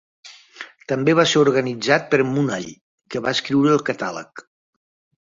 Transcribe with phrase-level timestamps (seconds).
[0.91, 2.67] També va ser organitzat per Munhall,
[3.13, 4.47] que va escriure el catàleg.